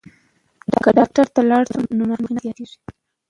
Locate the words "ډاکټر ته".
0.97-1.41